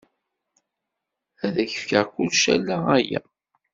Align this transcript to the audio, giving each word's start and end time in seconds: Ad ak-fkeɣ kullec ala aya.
Ad 1.45 1.55
ak-fkeɣ 1.63 2.05
kullec 2.13 2.43
ala 2.55 2.77
aya. 2.97 3.19